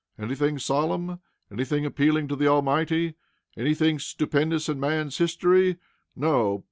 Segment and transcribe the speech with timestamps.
[0.17, 1.19] Anything solemn?
[1.51, 3.13] Anything appealing to the Almighty?
[3.55, 5.77] Anything stupendous in man's history?
[6.15, 6.59] No!